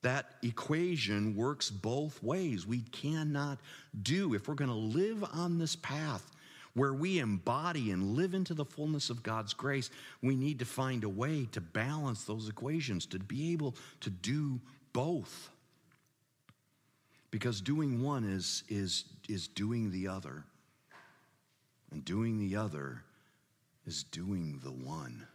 That 0.00 0.24
equation 0.42 1.36
works 1.36 1.70
both 1.70 2.22
ways. 2.22 2.66
We 2.66 2.80
cannot 2.80 3.58
do, 4.02 4.32
if 4.32 4.48
we're 4.48 4.54
going 4.54 4.70
to 4.70 4.74
live 4.74 5.22
on 5.34 5.58
this 5.58 5.76
path 5.76 6.30
where 6.72 6.94
we 6.94 7.18
embody 7.18 7.90
and 7.90 8.16
live 8.16 8.32
into 8.32 8.54
the 8.54 8.64
fullness 8.64 9.10
of 9.10 9.22
God's 9.22 9.52
grace, 9.52 9.90
we 10.22 10.36
need 10.36 10.58
to 10.60 10.64
find 10.64 11.04
a 11.04 11.08
way 11.08 11.46
to 11.52 11.60
balance 11.60 12.24
those 12.24 12.48
equations, 12.48 13.04
to 13.06 13.18
be 13.18 13.52
able 13.52 13.74
to 14.00 14.08
do 14.08 14.58
both. 14.94 15.50
Because 17.30 17.60
doing 17.60 18.02
one 18.02 18.24
is, 18.24 18.64
is, 18.70 19.04
is 19.28 19.48
doing 19.48 19.90
the 19.90 20.08
other, 20.08 20.44
and 21.92 22.02
doing 22.06 22.38
the 22.38 22.56
other 22.56 23.02
is 23.86 24.02
doing 24.02 24.60
the 24.64 24.72
one. 24.72 25.26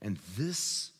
And 0.00 0.18
this, 0.36 0.90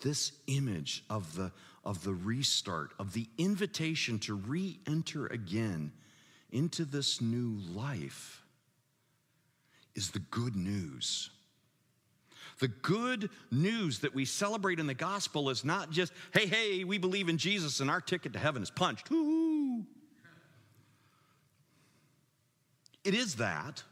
this 0.00 0.32
image 0.46 1.04
of 1.10 1.34
the, 1.34 1.52
of 1.84 2.04
the 2.04 2.14
restart, 2.14 2.92
of 2.98 3.12
the 3.12 3.26
invitation 3.38 4.18
to 4.20 4.34
re 4.34 4.78
enter 4.86 5.26
again 5.26 5.92
into 6.50 6.84
this 6.84 7.20
new 7.20 7.58
life, 7.72 8.42
is 9.94 10.10
the 10.10 10.20
good 10.20 10.56
news. 10.56 11.30
The 12.60 12.68
good 12.68 13.30
news 13.50 13.98
that 14.00 14.14
we 14.14 14.24
celebrate 14.24 14.78
in 14.78 14.86
the 14.86 14.94
gospel 14.94 15.50
is 15.50 15.64
not 15.64 15.90
just, 15.90 16.12
hey, 16.32 16.46
hey, 16.46 16.84
we 16.84 16.98
believe 16.98 17.28
in 17.28 17.38
Jesus 17.38 17.80
and 17.80 17.90
our 17.90 18.00
ticket 18.00 18.32
to 18.34 18.38
heaven 18.38 18.62
is 18.62 18.70
punched. 18.70 19.10
Woo-hoo. 19.10 19.84
It 23.02 23.14
is 23.14 23.36
that. 23.36 23.82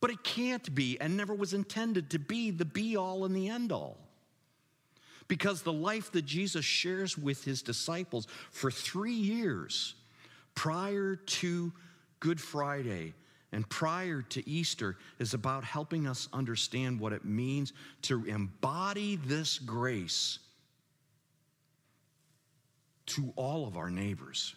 But 0.00 0.10
it 0.10 0.24
can't 0.24 0.74
be 0.74 0.98
and 1.00 1.16
never 1.16 1.34
was 1.34 1.52
intended 1.52 2.10
to 2.10 2.18
be 2.18 2.50
the 2.50 2.64
be 2.64 2.96
all 2.96 3.24
and 3.24 3.36
the 3.36 3.48
end 3.48 3.70
all. 3.70 3.98
Because 5.28 5.62
the 5.62 5.72
life 5.72 6.10
that 6.12 6.26
Jesus 6.26 6.64
shares 6.64 7.16
with 7.16 7.44
his 7.44 7.62
disciples 7.62 8.26
for 8.50 8.70
three 8.70 9.12
years 9.12 9.94
prior 10.54 11.16
to 11.16 11.72
Good 12.18 12.40
Friday 12.40 13.14
and 13.52 13.68
prior 13.68 14.22
to 14.22 14.48
Easter 14.48 14.96
is 15.18 15.34
about 15.34 15.64
helping 15.64 16.06
us 16.06 16.28
understand 16.32 17.00
what 17.00 17.12
it 17.12 17.24
means 17.24 17.72
to 18.02 18.24
embody 18.24 19.16
this 19.16 19.58
grace 19.58 20.38
to 23.06 23.32
all 23.34 23.66
of 23.66 23.76
our 23.76 23.90
neighbors. 23.90 24.54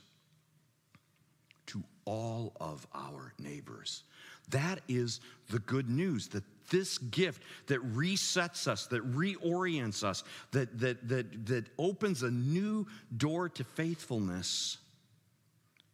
To 1.68 1.84
all 2.06 2.54
of 2.60 2.86
our 2.94 3.34
neighbors. 3.40 4.04
That 4.50 4.82
is 4.88 5.20
the 5.50 5.60
good 5.60 5.90
news 5.90 6.28
that 6.30 6.44
this 6.70 6.98
gift 6.98 7.44
that 7.68 7.82
resets 7.96 8.68
us, 8.68 8.88
that 8.88 9.04
reorients 9.14 10.04
us, 10.04 10.24
that, 10.52 10.80
that, 10.80 11.08
that, 11.08 11.46
that 11.46 11.66
opens 11.78 12.24
a 12.24 12.32
new 12.32 12.88
door 13.16 13.50
to 13.50 13.64
faithfulness 13.64 14.78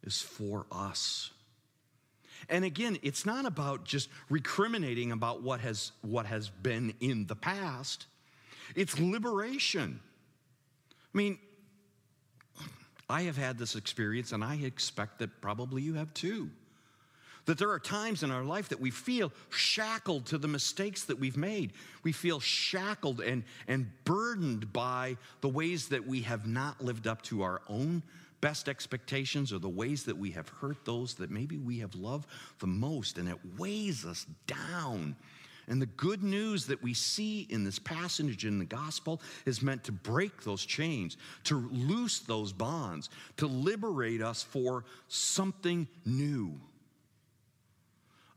is 0.02 0.20
for 0.20 0.66
us. 0.70 1.30
And 2.48 2.64
again, 2.64 2.98
it's 3.02 3.26
not 3.26 3.44
about 3.44 3.84
just 3.84 4.08
recriminating 4.30 5.12
about 5.12 5.42
what 5.42 5.60
has, 5.60 5.92
what 6.02 6.26
has 6.26 6.48
been 6.48 6.94
in 7.00 7.26
the 7.26 7.36
past, 7.36 8.06
it's 8.74 8.98
liberation. 8.98 10.00
I 11.12 11.18
mean, 11.18 11.38
I 13.08 13.22
have 13.22 13.36
had 13.36 13.58
this 13.58 13.74
experience, 13.74 14.32
and 14.32 14.42
I 14.42 14.54
expect 14.54 15.18
that 15.18 15.40
probably 15.40 15.82
you 15.82 15.94
have 15.94 16.14
too. 16.14 16.48
That 17.50 17.58
there 17.58 17.72
are 17.72 17.80
times 17.80 18.22
in 18.22 18.30
our 18.30 18.44
life 18.44 18.68
that 18.68 18.78
we 18.78 18.92
feel 18.92 19.32
shackled 19.48 20.26
to 20.26 20.38
the 20.38 20.46
mistakes 20.46 21.02
that 21.06 21.18
we've 21.18 21.36
made. 21.36 21.72
We 22.04 22.12
feel 22.12 22.38
shackled 22.38 23.20
and, 23.20 23.42
and 23.66 23.90
burdened 24.04 24.72
by 24.72 25.16
the 25.40 25.48
ways 25.48 25.88
that 25.88 26.06
we 26.06 26.20
have 26.20 26.46
not 26.46 26.80
lived 26.80 27.08
up 27.08 27.22
to 27.22 27.42
our 27.42 27.60
own 27.68 28.04
best 28.40 28.68
expectations 28.68 29.52
or 29.52 29.58
the 29.58 29.68
ways 29.68 30.04
that 30.04 30.16
we 30.16 30.30
have 30.30 30.48
hurt 30.48 30.84
those 30.84 31.14
that 31.14 31.32
maybe 31.32 31.58
we 31.58 31.80
have 31.80 31.96
loved 31.96 32.28
the 32.60 32.68
most, 32.68 33.18
and 33.18 33.28
it 33.28 33.38
weighs 33.58 34.04
us 34.04 34.26
down. 34.46 35.16
And 35.66 35.82
the 35.82 35.86
good 35.86 36.22
news 36.22 36.66
that 36.66 36.80
we 36.80 36.94
see 36.94 37.48
in 37.50 37.64
this 37.64 37.80
passage 37.80 38.44
in 38.44 38.60
the 38.60 38.64
gospel 38.64 39.20
is 39.44 39.60
meant 39.60 39.82
to 39.84 39.92
break 39.92 40.44
those 40.44 40.64
chains, 40.64 41.16
to 41.42 41.68
loose 41.72 42.20
those 42.20 42.52
bonds, 42.52 43.10
to 43.38 43.48
liberate 43.48 44.22
us 44.22 44.40
for 44.40 44.84
something 45.08 45.88
new. 46.06 46.60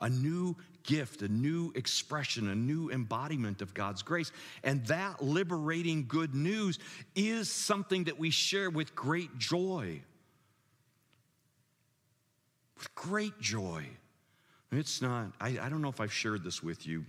A 0.03 0.09
new 0.09 0.55
gift, 0.83 1.21
a 1.23 1.27
new 1.27 1.71
expression, 1.75 2.49
a 2.49 2.55
new 2.55 2.91
embodiment 2.91 3.61
of 3.61 3.73
God's 3.73 4.03
grace. 4.03 4.31
And 4.63 4.85
that 4.87 5.23
liberating 5.23 6.05
good 6.07 6.35
news 6.35 6.77
is 7.15 7.49
something 7.49 8.03
that 8.03 8.19
we 8.19 8.29
share 8.29 8.69
with 8.69 8.93
great 8.93 9.37
joy. 9.39 10.01
With 12.77 12.93
great 12.93 13.39
joy. 13.39 13.85
It's 14.71 15.01
not, 15.01 15.31
I, 15.39 15.57
I 15.61 15.69
don't 15.69 15.81
know 15.81 15.89
if 15.89 16.01
I've 16.01 16.13
shared 16.13 16.43
this 16.43 16.61
with 16.61 16.85
you. 16.85 17.05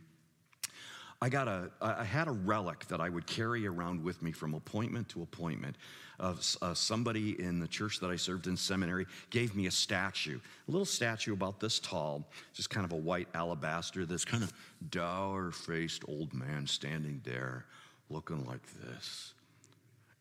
I 1.23 1.29
got 1.29 1.49
a, 1.49 1.71
I 1.81 2.05
had 2.05 2.29
a 2.29 2.33
relic 2.33 2.87
that 2.89 3.01
I 3.01 3.09
would 3.09 3.27
carry 3.27 3.67
around 3.67 4.03
with 4.03 4.23
me 4.23 4.33
from 4.33 4.55
appointment 4.55 5.09
to 5.11 5.23
appointment. 5.23 5.77
Uh, 6.21 6.35
somebody 6.75 7.41
in 7.41 7.59
the 7.59 7.67
church 7.67 7.99
that 8.01 8.11
I 8.11 8.17
served 8.17 8.47
in 8.47 8.57
seminary 8.57 9.07
gave 9.31 9.57
me 9.57 9.67
a 9.67 9.71
statue, 9.71 10.39
a 10.69 10.71
little 10.71 10.87
statue 10.87 11.33
about 11.33 11.61
this 11.61 11.81
tall, 11.81 12.29
just 12.53 12.71
kind 12.71 12.85
of 12.85 12.93
a 12.93 12.97
white 12.97 13.29
alabaster. 13.35 14.07
This 14.07 14.25
kind 14.25 14.45
of 14.45 14.53
dour-faced 14.91 16.05
old 16.07 16.33
man 16.33 16.67
standing 16.67 17.21
there, 17.25 17.65
looking 18.11 18.45
like 18.47 18.63
this. 18.83 19.35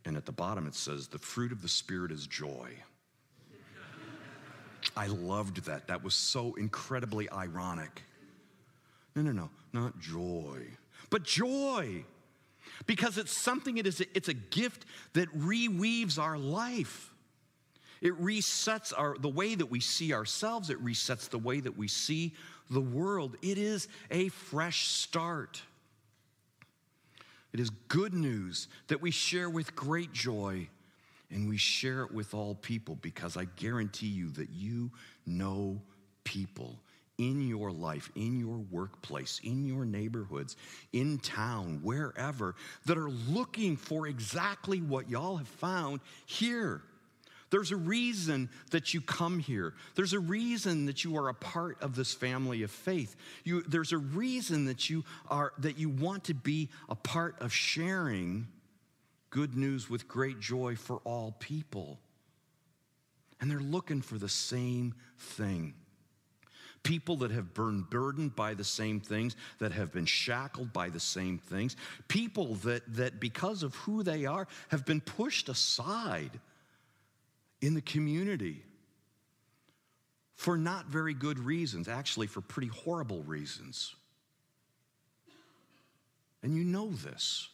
And 0.05 0.17
at 0.17 0.25
the 0.25 0.31
bottom 0.31 0.67
it 0.67 0.75
says, 0.75 1.07
"The 1.07 1.19
fruit 1.19 1.51
of 1.51 1.61
the 1.61 1.69
spirit 1.69 2.11
is 2.11 2.27
joy." 2.27 2.71
I 4.97 5.07
loved 5.07 5.63
that. 5.65 5.87
That 5.87 6.03
was 6.03 6.15
so 6.15 6.55
incredibly 6.55 7.29
ironic. 7.31 8.01
No, 9.15 9.21
no, 9.21 9.31
no, 9.31 9.49
not 9.73 9.99
joy 9.99 10.65
but 11.09 11.23
joy. 11.23 12.05
Because 12.85 13.17
it's 13.17 13.31
something 13.31 13.77
it 13.77 13.87
is 13.87 14.01
it's 14.01 14.29
a 14.29 14.33
gift 14.33 14.85
that 15.13 15.29
reweaves 15.37 16.17
our 16.19 16.37
life. 16.37 17.13
It 18.01 18.19
resets 18.21 18.91
our, 18.95 19.17
the 19.17 19.29
way 19.29 19.55
that 19.55 19.67
we 19.67 19.79
see 19.79 20.13
ourselves, 20.13 20.69
it 20.69 20.83
resets 20.83 21.29
the 21.29 21.37
way 21.37 21.61
that 21.61 21.77
we 21.77 21.87
see 21.87 22.33
the 22.69 22.81
world. 22.81 23.37
It 23.41 23.57
is 23.57 23.87
a 24.11 24.27
fresh 24.29 24.87
start. 24.87 25.61
It 27.53 27.59
is 27.59 27.69
good 27.87 28.13
news 28.13 28.67
that 28.87 29.01
we 29.01 29.11
share 29.11 29.49
with 29.49 29.75
great 29.75 30.11
joy 30.11 30.67
and 31.29 31.47
we 31.47 31.57
share 31.57 32.03
it 32.03 32.11
with 32.11 32.33
all 32.33 32.55
people 32.55 32.97
because 33.01 33.37
I 33.37 33.45
guarantee 33.55 34.07
you 34.07 34.29
that 34.31 34.49
you 34.49 34.91
know 35.25 35.81
people 36.23 36.79
in 37.17 37.47
your 37.47 37.71
life, 37.71 38.09
in 38.15 38.39
your 38.39 38.57
workplace, 38.71 39.39
in 39.43 39.65
your 39.65 39.85
neighborhoods, 39.85 40.55
in 40.91 41.19
town, 41.19 41.79
wherever, 41.83 42.55
that 42.85 42.97
are 42.97 43.09
looking 43.09 43.77
for 43.77 44.07
exactly 44.07 44.81
what 44.81 45.09
y'all 45.09 45.37
have 45.37 45.47
found 45.47 46.01
here. 46.25 46.81
There's 47.51 47.71
a 47.71 47.77
reason 47.77 48.49
that 48.71 48.95
you 48.95 49.01
come 49.01 49.37
here. 49.37 49.75
There's 49.93 50.13
a 50.13 50.19
reason 50.19 50.87
that 50.87 51.03
you 51.03 51.17
are 51.17 51.29
a 51.29 51.35
part 51.35 51.79
of 51.83 51.95
this 51.95 52.11
family 52.11 52.63
of 52.63 52.71
faith. 52.71 53.15
You, 53.43 53.61
there's 53.61 53.91
a 53.91 53.97
reason 53.99 54.65
that 54.65 54.89
you 54.89 55.03
are 55.29 55.53
that 55.59 55.77
you 55.77 55.89
want 55.89 56.23
to 56.25 56.33
be 56.33 56.69
a 56.89 56.95
part 56.95 57.39
of 57.41 57.53
sharing 57.53 58.47
good 59.29 59.55
news 59.55 59.87
with 59.87 60.07
great 60.07 60.39
joy 60.39 60.75
for 60.75 60.97
all 61.03 61.35
people. 61.39 61.99
And 63.39 63.51
they're 63.51 63.59
looking 63.59 64.01
for 64.01 64.17
the 64.17 64.29
same 64.29 64.95
thing 65.19 65.75
people 66.83 67.15
that 67.17 67.31
have 67.31 67.53
been 67.53 67.81
burdened 67.89 68.35
by 68.35 68.53
the 68.53 68.63
same 68.63 68.99
things, 68.99 69.35
that 69.59 69.71
have 69.71 69.91
been 69.91 70.05
shackled 70.05 70.71
by 70.73 70.89
the 70.89 70.99
same 70.99 71.37
things, 71.37 71.75
people 72.07 72.55
that, 72.55 72.81
that 72.95 73.19
because 73.19 73.63
of 73.63 73.73
who 73.75 74.03
they 74.03 74.25
are 74.25 74.47
have 74.69 74.85
been 74.85 75.01
pushed 75.01 75.49
aside 75.49 76.39
in 77.61 77.73
the 77.73 77.81
community 77.81 78.61
for 80.35 80.57
not 80.57 80.87
very 80.87 81.13
good 81.13 81.39
reasons, 81.39 81.87
actually, 81.87 82.27
for 82.27 82.41
pretty 82.41 82.67
horrible 82.67 83.23
reasons. 83.23 83.95
And 86.41 86.57
you 86.57 86.65
know 86.65 86.89
this. 86.89 87.47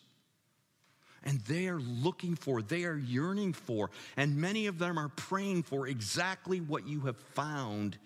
And 1.24 1.40
they 1.42 1.68
are 1.68 1.80
looking 1.80 2.36
for, 2.36 2.62
they 2.62 2.86
are 2.86 2.98
yearning 2.98 3.54
for, 3.54 3.92
and 4.18 4.38
many 4.38 4.66
of 4.68 4.80
them 4.80 4.98
are 4.98 5.10
praying 5.10 5.64
for 5.64 5.88
exactly 5.88 6.62
what 6.62 6.88
you 6.88 7.02
have 7.02 7.18
found 7.18 7.98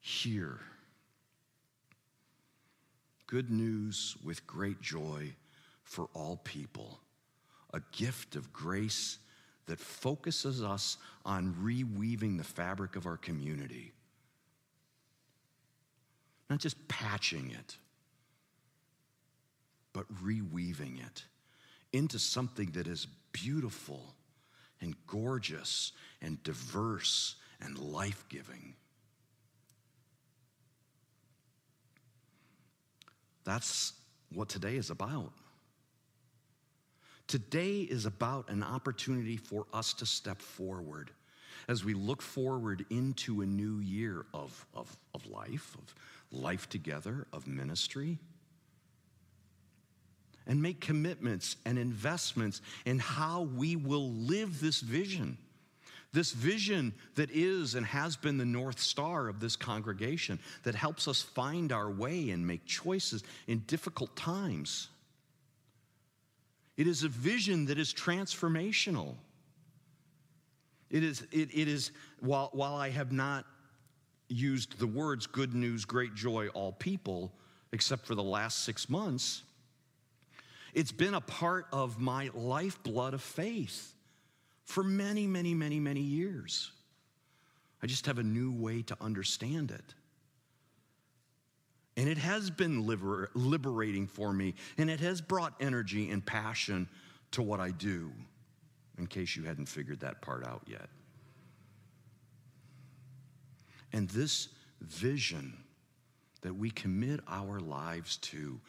here. 0.00 0.58
Good 3.26 3.50
news 3.50 4.16
with 4.24 4.46
great 4.46 4.80
joy 4.80 5.32
for 5.84 6.08
all 6.14 6.40
people, 6.42 7.00
a 7.72 7.80
gift 7.92 8.34
of 8.34 8.52
grace 8.52 9.18
that 9.66 9.78
focuses 9.78 10.62
us 10.64 10.96
on 11.24 11.54
reweaving 11.62 12.36
the 12.36 12.44
fabric 12.44 12.96
of 12.96 13.06
our 13.06 13.16
community. 13.16 13.92
Not 16.48 16.58
just 16.58 16.88
patching 16.88 17.52
it, 17.52 17.76
but 19.92 20.12
reweaving 20.24 20.98
it 21.04 21.24
into 21.92 22.18
something 22.18 22.70
that 22.72 22.88
is 22.88 23.06
beautiful 23.32 24.14
and 24.80 24.96
gorgeous 25.06 25.92
and 26.20 26.42
diverse 26.42 27.36
and 27.60 27.78
life 27.78 28.24
giving. 28.28 28.74
That's 33.50 33.94
what 34.32 34.48
today 34.48 34.76
is 34.76 34.90
about. 34.90 35.32
Today 37.26 37.80
is 37.80 38.06
about 38.06 38.48
an 38.48 38.62
opportunity 38.62 39.36
for 39.36 39.66
us 39.74 39.92
to 39.94 40.06
step 40.06 40.40
forward 40.40 41.10
as 41.66 41.84
we 41.84 41.92
look 41.92 42.22
forward 42.22 42.86
into 42.90 43.40
a 43.40 43.46
new 43.46 43.80
year 43.80 44.24
of, 44.32 44.64
of, 44.72 44.96
of 45.16 45.26
life, 45.26 45.76
of 45.76 45.92
life 46.30 46.68
together, 46.68 47.26
of 47.32 47.48
ministry, 47.48 48.18
and 50.46 50.62
make 50.62 50.80
commitments 50.80 51.56
and 51.66 51.76
investments 51.76 52.62
in 52.84 53.00
how 53.00 53.42
we 53.56 53.74
will 53.74 54.12
live 54.12 54.60
this 54.60 54.80
vision. 54.80 55.36
This 56.12 56.32
vision 56.32 56.92
that 57.14 57.30
is 57.30 57.76
and 57.76 57.86
has 57.86 58.16
been 58.16 58.36
the 58.36 58.44
North 58.44 58.80
Star 58.80 59.28
of 59.28 59.38
this 59.38 59.54
congregation 59.54 60.40
that 60.64 60.74
helps 60.74 61.06
us 61.06 61.22
find 61.22 61.70
our 61.70 61.88
way 61.88 62.30
and 62.30 62.44
make 62.44 62.64
choices 62.66 63.22
in 63.46 63.60
difficult 63.60 64.16
times. 64.16 64.88
It 66.76 66.88
is 66.88 67.04
a 67.04 67.08
vision 67.08 67.66
that 67.66 67.78
is 67.78 67.94
transformational. 67.94 69.14
It 70.90 71.04
is, 71.04 71.22
it, 71.30 71.50
it 71.54 71.68
is 71.68 71.92
while, 72.18 72.50
while 72.52 72.74
I 72.74 72.90
have 72.90 73.12
not 73.12 73.44
used 74.28 74.78
the 74.80 74.86
words 74.88 75.28
good 75.28 75.54
news, 75.54 75.84
great 75.84 76.14
joy, 76.16 76.48
all 76.48 76.72
people, 76.72 77.32
except 77.70 78.04
for 78.06 78.16
the 78.16 78.22
last 78.22 78.64
six 78.64 78.88
months, 78.88 79.42
it's 80.74 80.92
been 80.92 81.14
a 81.14 81.20
part 81.20 81.66
of 81.72 82.00
my 82.00 82.30
lifeblood 82.34 83.14
of 83.14 83.22
faith 83.22 83.94
for 84.64 84.82
many, 84.82 85.26
many, 85.26 85.54
many, 85.54 85.80
many 85.80 86.00
years. 86.00 86.72
I 87.82 87.86
just 87.86 88.06
have 88.06 88.18
a 88.18 88.22
new 88.22 88.52
way 88.52 88.82
to 88.82 88.96
understand 89.00 89.70
it. 89.70 89.94
And 91.96 92.08
it 92.08 92.18
has 92.18 92.50
been 92.50 92.86
liber- 92.86 93.30
liberating 93.34 94.06
for 94.06 94.32
me, 94.32 94.54
and 94.78 94.88
it 94.88 95.00
has 95.00 95.20
brought 95.20 95.54
energy 95.60 96.10
and 96.10 96.24
passion 96.24 96.88
to 97.32 97.42
what 97.42 97.60
I 97.60 97.70
do, 97.70 98.12
in 98.98 99.06
case 99.06 99.36
you 99.36 99.44
hadn't 99.44 99.66
figured 99.66 100.00
that 100.00 100.20
part 100.22 100.46
out 100.46 100.62
yet. 100.66 100.88
And 103.92 104.08
this 104.08 104.48
vision 104.80 105.64
that 106.42 106.54
we 106.54 106.70
commit 106.70 107.20
our 107.28 107.60
lives 107.60 108.16
to 108.18 108.60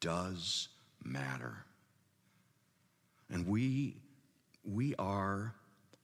does 0.00 0.68
matter. 1.04 1.64
And 3.30 3.46
we 3.46 3.96
we 4.64 4.94
are, 4.96 5.54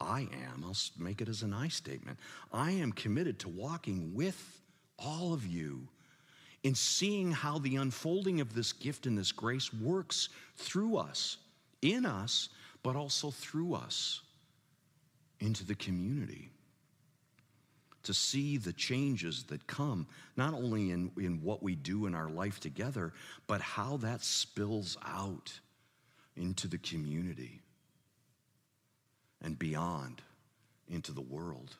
I 0.00 0.22
am, 0.52 0.64
I'll 0.64 0.76
make 0.98 1.20
it 1.20 1.28
as 1.28 1.42
an 1.42 1.52
I 1.52 1.68
statement, 1.68 2.18
I 2.52 2.72
am 2.72 2.92
committed 2.92 3.38
to 3.40 3.48
walking 3.48 4.14
with 4.14 4.60
all 4.98 5.32
of 5.32 5.46
you 5.46 5.88
in 6.62 6.74
seeing 6.74 7.30
how 7.30 7.58
the 7.58 7.76
unfolding 7.76 8.40
of 8.40 8.54
this 8.54 8.72
gift 8.72 9.06
and 9.06 9.16
this 9.16 9.32
grace 9.32 9.72
works 9.72 10.30
through 10.56 10.96
us, 10.96 11.36
in 11.82 12.04
us, 12.04 12.48
but 12.82 12.96
also 12.96 13.30
through 13.30 13.74
us 13.74 14.22
into 15.40 15.64
the 15.64 15.74
community. 15.74 16.50
To 18.04 18.14
see 18.14 18.56
the 18.56 18.72
changes 18.72 19.44
that 19.44 19.66
come, 19.66 20.06
not 20.36 20.54
only 20.54 20.92
in, 20.92 21.10
in 21.18 21.42
what 21.42 21.62
we 21.62 21.74
do 21.74 22.06
in 22.06 22.14
our 22.14 22.28
life 22.28 22.60
together, 22.60 23.12
but 23.48 23.60
how 23.60 23.96
that 23.98 24.22
spills 24.22 24.96
out 25.04 25.52
into 26.36 26.68
the 26.68 26.78
community 26.78 27.62
and 29.46 29.56
beyond 29.56 30.20
into 30.88 31.12
the 31.12 31.20
world. 31.20 31.76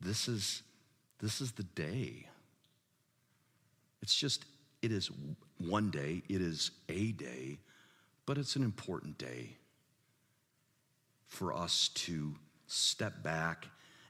This 0.00 0.28
is, 0.28 0.62
this 1.20 1.42
is 1.42 1.52
the 1.52 1.62
day. 1.62 2.26
It's 4.00 4.14
just, 4.14 4.46
it 4.80 4.92
is 4.92 5.10
one 5.58 5.90
day, 5.90 6.22
it 6.26 6.40
is 6.40 6.70
a 6.88 7.12
day, 7.12 7.58
but 8.24 8.38
it's 8.38 8.56
an 8.56 8.62
important 8.62 9.18
day 9.18 9.50
for 11.26 11.52
us 11.52 11.88
to 11.88 12.34
step 12.66 13.22
back 13.22 13.68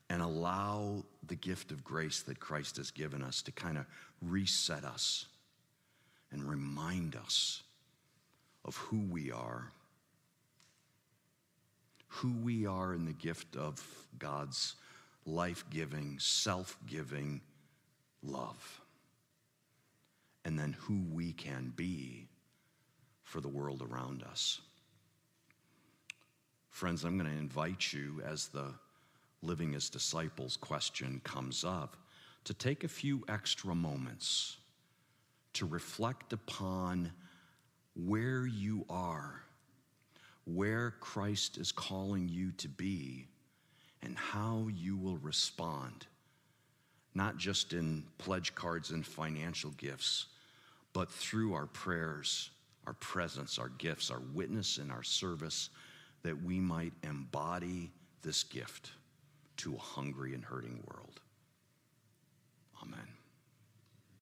and 0.08 0.22
allow 0.22 1.04
the 1.26 1.34
gift 1.34 1.72
of 1.72 1.82
grace 1.82 2.22
that 2.22 2.38
Christ 2.38 2.76
has 2.76 2.92
given 2.92 3.20
us 3.20 3.42
to 3.42 3.50
kind 3.50 3.76
of 3.76 3.84
reset 4.22 4.84
us 4.84 5.26
and 6.30 6.48
remind 6.48 7.16
us 7.16 7.64
of 8.64 8.76
who 8.76 9.00
we 9.10 9.32
are, 9.32 9.72
who 12.08 12.32
we 12.32 12.66
are 12.66 12.94
in 12.94 13.04
the 13.04 13.12
gift 13.12 13.56
of 13.56 13.82
God's 14.18 14.74
life 15.24 15.64
giving, 15.70 16.18
self 16.18 16.76
giving 16.86 17.40
love, 18.22 18.80
and 20.44 20.58
then 20.58 20.74
who 20.80 21.04
we 21.12 21.32
can 21.32 21.72
be 21.76 22.26
for 23.22 23.40
the 23.40 23.48
world 23.48 23.82
around 23.82 24.22
us. 24.22 24.60
Friends, 26.70 27.04
I'm 27.04 27.18
going 27.18 27.30
to 27.30 27.36
invite 27.36 27.92
you 27.92 28.22
as 28.24 28.48
the 28.48 28.72
living 29.42 29.74
as 29.74 29.88
disciples 29.90 30.56
question 30.56 31.20
comes 31.24 31.64
up 31.64 31.96
to 32.44 32.54
take 32.54 32.84
a 32.84 32.88
few 32.88 33.24
extra 33.28 33.74
moments 33.74 34.56
to 35.54 35.66
reflect 35.66 36.32
upon 36.32 37.12
where 38.06 38.46
you 38.46 38.84
are, 38.88 39.42
where 40.54 40.92
Christ 41.00 41.58
is 41.58 41.72
calling 41.72 42.28
you 42.28 42.52
to 42.52 42.68
be, 42.68 43.26
and 44.02 44.16
how 44.16 44.68
you 44.74 44.96
will 44.96 45.18
respond, 45.18 46.06
not 47.14 47.36
just 47.36 47.72
in 47.72 48.04
pledge 48.18 48.54
cards 48.54 48.90
and 48.90 49.04
financial 49.04 49.70
gifts, 49.72 50.26
but 50.92 51.10
through 51.10 51.54
our 51.54 51.66
prayers, 51.66 52.50
our 52.86 52.94
presence, 52.94 53.58
our 53.58 53.70
gifts, 53.70 54.10
our 54.10 54.22
witness, 54.34 54.78
and 54.78 54.90
our 54.90 55.02
service, 55.02 55.70
that 56.22 56.42
we 56.42 56.58
might 56.58 56.92
embody 57.02 57.90
this 58.22 58.42
gift 58.42 58.92
to 59.58 59.74
a 59.74 59.78
hungry 59.78 60.34
and 60.34 60.44
hurting 60.44 60.82
world. 60.86 61.20